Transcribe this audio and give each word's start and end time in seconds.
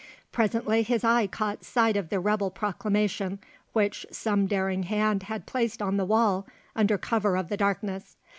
Presently 0.31 0.81
his 0.81 1.03
eye 1.03 1.27
caught 1.27 1.63
sight 1.63 1.95
of 1.95 2.09
the 2.09 2.19
rebel 2.19 2.49
proclamation 2.49 3.37
which 3.73 4.03
some 4.09 4.47
daring 4.47 4.81
hand 4.81 5.21
had 5.21 5.45
placed 5.45 5.79
on 5.79 5.97
the 5.97 6.05
wall 6.05 6.47
under 6.75 6.97
cover 6.97 7.37
of 7.37 7.49
the 7.49 7.57
darkness. 7.57 8.17